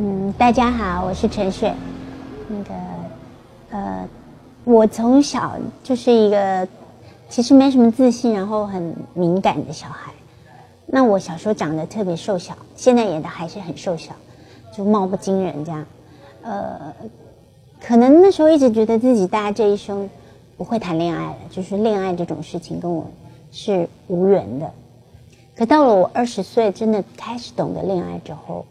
[0.00, 1.74] 嗯，大家好，我是陈雪。
[2.46, 2.74] 那个，
[3.70, 4.08] 呃，
[4.62, 6.68] 我从小就是一个
[7.28, 10.12] 其实没什么自信，然后很敏感的小孩。
[10.86, 14.12] 那我小时候长得特别瘦小，现在也还是很瘦小，
[14.72, 15.84] 就貌不惊人这样。
[16.42, 16.94] 呃，
[17.84, 20.08] 可能那时候一直觉得自己大概这一生
[20.56, 23.04] 不会谈恋爱了，就是恋爱这种事情跟我
[23.50, 24.70] 是无缘的。
[25.56, 28.64] 可到了我二十岁，真的开始懂得恋爱之后，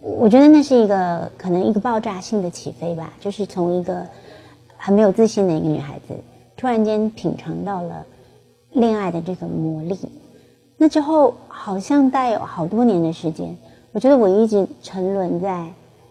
[0.00, 4.06] 我觉得那是一个可能一个爆炸性的起飞吧，就是从一个
[4.76, 6.14] 很没有自信的一个女孩子，
[6.56, 8.06] 突然间品尝到了
[8.70, 9.98] 恋爱的这个魔力。
[10.76, 13.56] 那之后好像大概有好多年的时间，
[13.92, 15.66] 我觉得我一直沉沦在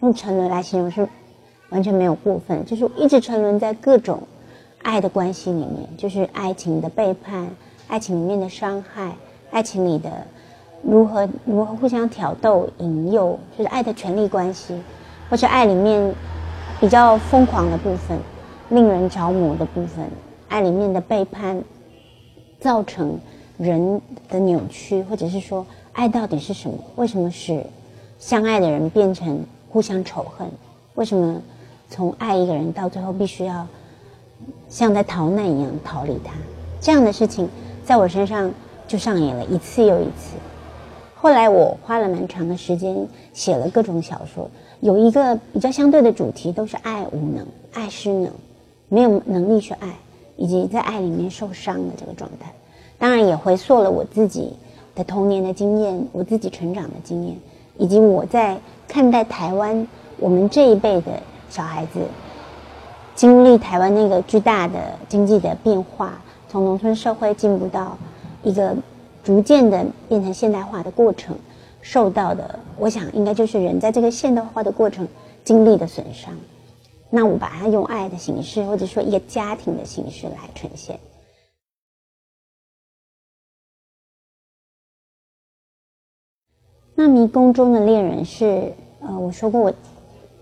[0.00, 1.08] 用沉沦来形容是
[1.70, 4.22] 完全没有过分，就是一直沉沦在各种
[4.82, 7.48] 爱的关系里面，就是爱情的背叛，
[7.88, 9.12] 爱情里面的伤害。
[9.50, 10.10] 爱情里的
[10.82, 14.78] 如何如何互相挑逗引诱，就是爱的权力关系，
[15.30, 16.14] 或者爱里面
[16.80, 18.18] 比较疯狂的部分，
[18.70, 20.04] 令人着魔的部分，
[20.48, 21.62] 爱里面的背叛，
[22.60, 23.18] 造成
[23.58, 26.76] 人的扭曲，或者是说爱到底是什么？
[26.96, 27.64] 为什么使
[28.18, 30.46] 相爱的人变成互相仇恨？
[30.94, 31.40] 为什么
[31.88, 33.66] 从爱一个人到最后必须要
[34.68, 36.32] 像在逃难一样逃离他？
[36.80, 37.48] 这样的事情
[37.84, 38.50] 在我身上。
[38.88, 40.36] 就上演了一次又一次。
[41.22, 48.28] 后来我花了蛮长的时间写了各种小说，有一个比较相对的主题，都是爱无能、爱失能，
[48.88, 49.96] 没有能力去爱，
[50.36, 52.52] 以及在爱里面受伤的这个状态。
[52.98, 54.52] 当然也回溯了我自己
[54.96, 57.36] 的童年的经验，我自己成长的经验，
[57.78, 59.86] 以及我在看待台湾
[60.18, 61.12] 我们这一辈的
[61.48, 62.00] 小孩子，
[63.14, 64.74] 经历台湾那个巨大的
[65.08, 67.96] 经济的变化，从农村社会进步到。
[68.44, 68.74] 一个
[69.22, 71.36] 逐渐的变成现代化的过程，
[71.80, 75.06] 受到的，我想应该就是人在这个现代化的过程
[75.44, 76.34] 经历的损伤。
[77.08, 80.98] 那我把它用爱的形式，或者说一个家庭的形式来呈现。
[86.94, 89.72] 那迷宫中的恋人是，呃，我说过我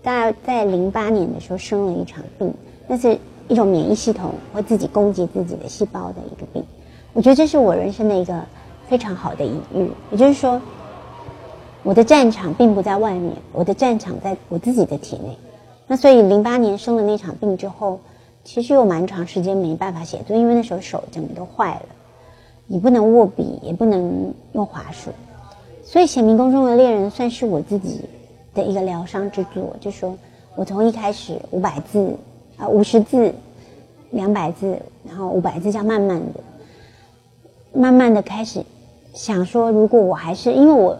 [0.01, 2.53] 大概在零八年的时候生了一场病，
[2.87, 3.17] 那是
[3.47, 6.63] 一种免疫系统会自己攻击自己的细胞的一个病。
[7.13, 8.45] 我觉得这是我人生的一个
[8.91, 10.61] 非常好的隐喻，也就是说，
[11.81, 15.37] 我的战场并不在外面，我的战场在我自己的体内。
[15.87, 18.01] 那所以零八年生了那场病之后，
[18.43, 21.85] 其实有蛮长时间没办法写作，因为那时候手整个都坏了，
[22.67, 25.09] 你不能握笔，也不能用滑鼠，
[25.85, 28.01] 所以写《迷宫中的恋人》算是我自己
[28.53, 29.73] 的一个疗伤之作。
[29.79, 30.13] 就说
[30.57, 32.13] 我从一开始五百字
[32.57, 33.33] 啊，五十字、
[34.09, 34.77] 两百字，
[35.07, 36.41] 然后五百字，这样慢慢的。
[37.73, 38.61] 慢慢的开始
[39.13, 40.97] 想说，如果我还是因为我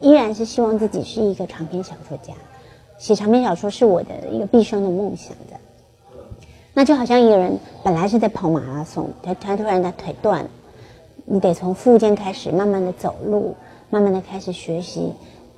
[0.00, 2.32] 依然是希望自己是一个长篇小说家，
[2.98, 5.56] 写长篇小说是我的一个毕生的梦想的。
[6.74, 10.50] 那就好像一个人本来是在跑马拉松，他他突然他腿断了，
[11.24, 13.54] 你得从复健开始，慢慢的走路，
[13.90, 15.12] 慢慢的开始学习，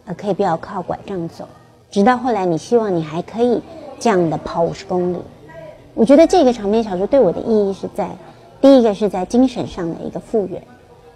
[0.05, 1.47] 呃，可以不要靠拐杖走，
[1.91, 3.63] 直到后来你希望你还可以
[3.99, 5.19] 这样的跑五十公里。
[5.95, 8.11] 我觉得这个长篇小说对我的意义是在。
[8.61, 10.63] 第一个是在精神上的一个复原，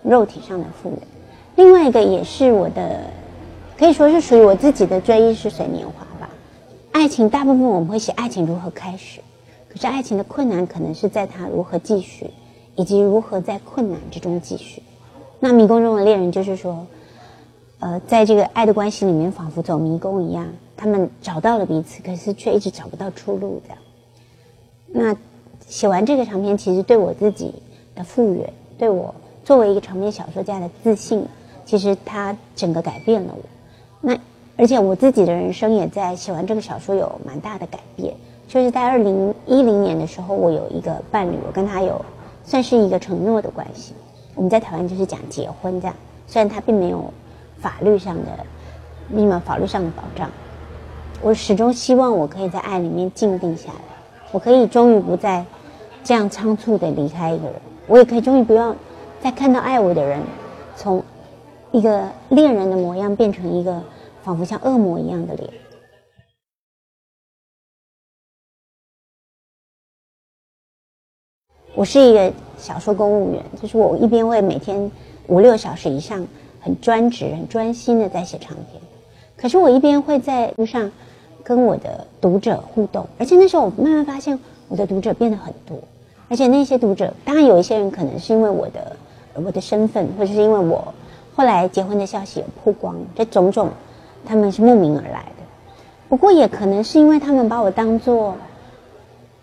[0.09, 0.99] 肉体上的复原；
[1.57, 3.01] 另外一个也是我的，
[3.79, 6.31] 可以说是属于我自己的追忆似水年华吧。
[6.93, 9.21] 爱情大部分我们会写爱情如何开始，
[9.69, 12.31] 可是爱情的困难可能是在它如何继续，
[12.75, 14.83] 以及如何在困难之中继续。
[15.41, 16.87] 那迷宫中的恋人就是说，
[17.81, 23.75] 呃，在这个爱的关系里面，仿佛走迷宫一样，他们找到了彼此，可是却一直找不到出路的。
[24.87, 25.17] 那。
[25.67, 27.53] 写完这个长篇，其实对我自己
[27.95, 29.15] 的复原，对我
[29.49, 31.27] 作为一个长篇小说家的自信，
[31.65, 33.43] 其实它整个改变了我。
[34.03, 34.15] 那
[34.59, 38.13] 而且我自己的人生也在写完这个小说有蛮大的改变。
[38.47, 41.99] 就是在二零一零年的时候，我有一个伴侣，我跟他有
[42.45, 43.95] 算是一个承诺的关系。
[44.35, 47.11] 我们在台湾就是讲结婚这样，虽然他并没有
[47.59, 48.31] 法律上的
[49.09, 50.31] 密码、法律上的保障，
[51.23, 53.81] 我始终希望我可以在爱里面静定下来，
[54.31, 55.43] 我可以终于不再。
[56.05, 57.55] 这样仓促的离开一个人，
[57.87, 58.77] 我也可以终于不要
[59.21, 60.23] 在看到爱我的人，
[60.77, 61.03] 从
[61.73, 63.83] 一个恋人的模样变成一个
[64.23, 65.51] 仿佛像恶魔一样的脸。
[71.75, 74.91] 我是一个小说公务员，就是我一边会每天
[75.27, 76.27] 五六小时以上
[76.61, 78.81] 很专职、很专心的在写长篇，
[79.37, 80.91] 可是我一边会在路上
[81.43, 84.39] 跟我的读者互动，而且那时候我慢慢发现
[84.69, 85.77] 我的读者变得很多。
[86.31, 88.95] 而且那些读者，当然有一些人可能是因为我的
[89.45, 90.93] 我的身份，或者是因为我
[91.35, 93.71] 后来结婚的消息有曝光，这种种，
[94.27, 95.45] 他们是慕名而来的。
[96.09, 98.35] 不过也可能是因为他们把我当做，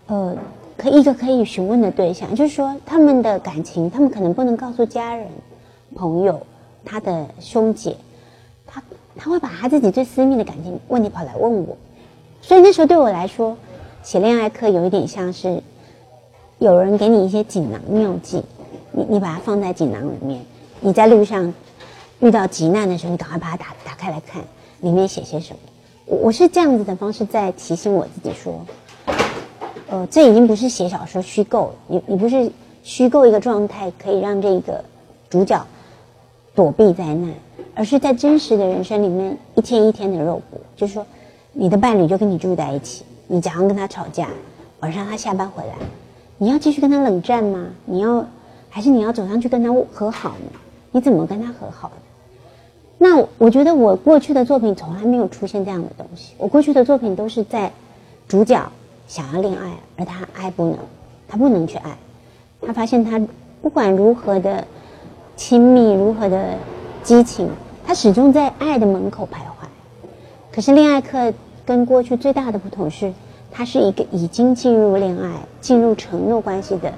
[0.06, 0.36] 呃，
[0.76, 5.28] 可一个可以询问的对象，就是说他们的感情，他们可能不能告诉家人、
[5.94, 6.40] 朋友、
[6.84, 7.96] 他的兄姐，
[8.66, 8.82] 他
[9.16, 11.76] 他会把他自己最私密的感情问题跑来问我，
[12.42, 13.56] 所以那时候对我来说，
[14.02, 15.62] 写恋爱课有一点像是
[16.58, 18.42] 有人给你一些锦囊妙计，
[18.96, 20.40] 你你把它放在锦囊里面，
[20.80, 21.52] 你在路上
[22.20, 24.42] 遇到急难的时候，你赶快把它打打开来看，
[24.80, 25.58] 里面写些什么。
[26.06, 28.58] 我我是这样子的方式在提醒我自己说，
[29.90, 32.50] 呃，这已经不是写小说虚构，你你不是
[32.82, 34.82] 虚构一个状态可以让这个
[35.28, 35.62] 主角
[36.54, 37.30] 躲避灾难，
[37.74, 40.58] 而是在真实的人生里面一天一天的肉搏。
[40.74, 41.04] 就是说，
[41.52, 44.30] 你的伴侣就跟你住在一起，你假装跟他吵架，
[44.80, 45.74] 晚上他下班回来，
[46.38, 47.66] 你要继续跟他冷战吗？
[47.84, 48.24] 你要
[48.70, 50.58] 还是你要走上去跟他和好呢？
[50.92, 51.92] 你怎么跟他和好？
[52.98, 56.34] 那我觉得我过去的作品从来没有出现这样的东西。
[56.38, 57.70] 我过去的作品都是在
[58.26, 58.72] 主角
[59.06, 60.78] 想要恋爱，而他爱不能，
[61.28, 61.96] 他不能去爱。
[62.62, 63.20] 他发现他
[63.60, 64.66] 不管如何的
[65.36, 66.54] 亲密，如何的
[67.02, 67.50] 激情，
[67.84, 69.66] 他始终在爱的门口徘徊。
[70.50, 71.34] 可是恋爱课
[71.66, 73.12] 跟过去最大的不同是，
[73.52, 76.92] 他是一个已经进入恋爱、进入承诺关系的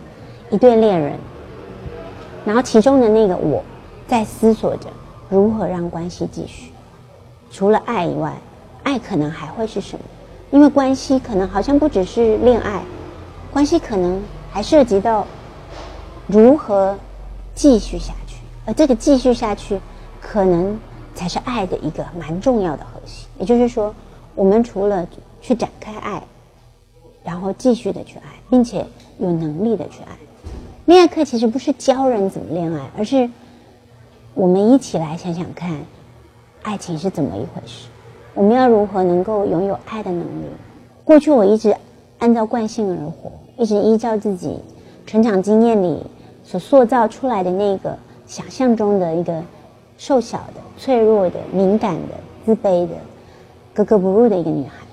[0.51, 1.15] 一对恋人，
[2.49, 3.63] 然后其中的那个我
[4.07, 4.89] 在思索着。
[5.29, 6.73] 如何让关系继续？
[7.51, 8.33] 除了爱以外，
[8.85, 10.05] 爱可能还会是什么？
[10.51, 12.83] 因为关系可能好像不只是恋爱，
[13.53, 15.27] 关系可能还涉及到
[16.27, 16.99] 如何
[17.55, 19.79] 继续下去，而这个继续下去，
[20.19, 20.81] 可能
[21.15, 23.29] 才是爱的一个蛮重要的核心。
[23.39, 23.95] 也就是说，
[24.35, 25.07] 我们除了
[25.43, 26.23] 去展开爱，
[27.23, 28.87] 然后继续的去爱，并且
[29.19, 30.17] 有能力的去爱，
[30.89, 33.29] 恋爱课其实不是教人怎么恋爱，而是。
[34.33, 35.79] 我们一起来想想看，
[36.63, 37.89] 爱情是怎么一回事？
[38.33, 40.47] 我们要如何能够拥有爱的能力？
[41.05, 41.77] 过去我一直
[42.21, 44.59] 按照惯性而活，一直依照自己
[45.07, 46.03] 成长经验里
[46.43, 47.95] 所塑造出来的那个
[48.27, 49.43] 想象中的一个
[49.99, 52.15] 瘦小的、脆弱的、敏感的、
[52.47, 52.95] 自卑的、
[53.75, 54.87] 格格不入的一个女孩。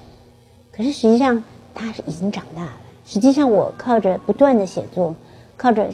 [0.74, 1.42] 可是实际上，
[1.74, 2.74] 她是已经长大了。
[3.06, 5.15] 实际上，我靠着不断的写作，
[5.57, 5.90] 靠着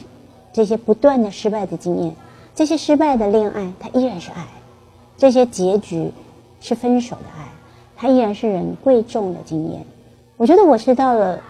[0.52, 2.14] 这些不断的失败的经验。
[2.54, 4.42] 这些失败的恋爱，它依然是爱；
[5.16, 6.10] 这些结局
[6.60, 7.48] 是分手的爱，
[7.96, 9.82] 它依然是人贵重的经验。
[10.36, 11.40] 我觉得我是到了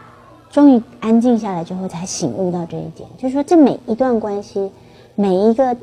[0.50, 4.70] 终于安静下来之后，才醒悟到这一点，就是说，这每一段关系，
[5.16, 5.76] 每一个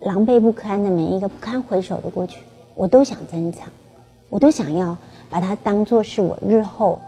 [0.00, 2.40] 狼狈不堪的，每一个不堪回首的过去，
[2.74, 3.68] 我都想珍藏，
[4.30, 4.96] 我都想要
[5.28, 6.98] 把它当做是我日后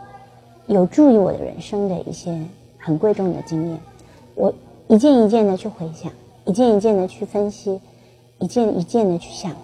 [0.66, 2.38] 有助于我的人生的一些
[2.76, 3.80] 很贵重的经验。
[4.38, 4.54] 我
[4.86, 6.10] 一件一件的去回想。
[6.44, 7.78] 一件一件的去分析，
[8.38, 9.54] 一件一件的去想，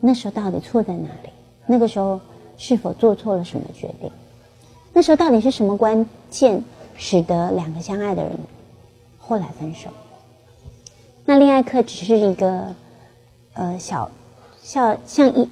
[0.00, 1.30] 那时候到底错在哪里？
[1.66, 2.20] 那个时候
[2.56, 4.10] 是否做错了什么决定？
[4.92, 6.60] 那时候到底是什么关键
[6.96, 8.32] 使得两个相爱的人
[9.20, 9.88] 后来分手？
[11.24, 12.74] 那恋爱课只是一个
[13.54, 14.10] 呃小
[14.64, 15.48] 像像一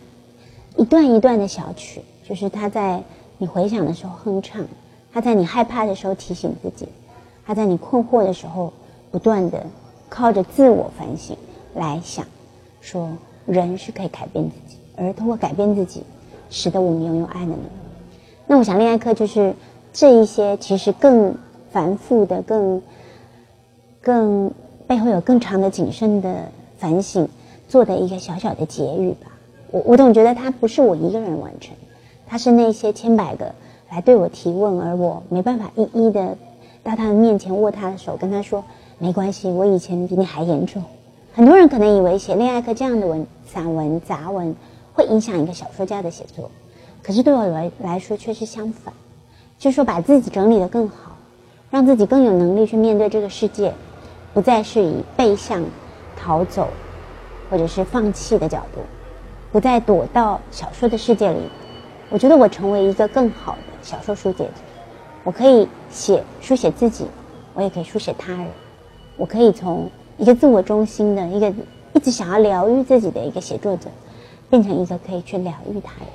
[0.76, 3.00] 一段一段的小曲，就是他在
[3.38, 4.66] 你回想的时候哼唱，
[5.12, 6.88] 他在你害怕的时候提醒自己，
[7.46, 8.72] 他在你困惑的时候
[9.10, 9.64] 不断的。
[10.12, 11.36] 靠着自我反省
[11.76, 12.26] 来想，
[12.80, 13.08] 说
[13.46, 16.02] 人是可以改变自己，而通过改变自己，
[16.50, 17.68] 使得我们拥有爱的能力。
[18.44, 19.54] 那我想，恋爱课就是
[19.92, 21.32] 这一些，其实更
[21.70, 22.82] 繁复的、更
[24.02, 24.52] 更
[24.88, 27.28] 背后有更长的谨慎的反省
[27.68, 29.30] 做的一个小小的结语吧。
[29.70, 31.72] 我我总觉得它不是我一个人完成，
[32.26, 33.54] 它是那些千百个
[33.88, 36.36] 来对我提问，而我没办法一一的
[36.82, 38.64] 到他的面前握他的手，跟他说。
[39.02, 40.84] 没关系，我以前比你还严重。
[41.32, 44.54] 很多人可能以为写恋爱课这样的文散文杂文
[44.92, 46.50] 会影响一个小说家的写作，
[47.02, 48.92] 可是对我来来说却是相反，
[49.58, 51.16] 就是说把自己整理的更好，
[51.70, 53.72] 让自己更有能力去面对这个世界，
[54.34, 55.64] 不再是以背向、
[56.14, 56.68] 逃走
[57.48, 58.82] 或者是放弃的角度，
[59.50, 61.38] 不再躲到小说的世界里。
[62.10, 64.50] 我觉得我成为一个更好的小说书写者，
[65.24, 67.06] 我可以写书写自己，
[67.54, 68.46] 我也可以书写他人。
[69.16, 71.52] 我可以从一个自我中心的一个
[71.92, 73.90] 一直想要疗愈自己的一个写作者，
[74.48, 76.08] 变成一个可以去疗愈他人。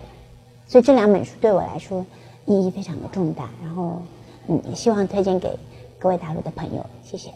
[0.68, 2.04] 所以这两本书对我来说
[2.46, 3.48] 意义非常的重大。
[3.62, 4.02] 然后，
[4.48, 5.56] 嗯，也希望推荐给
[6.00, 6.84] 各位大陆的朋友。
[7.04, 7.30] 谢谢。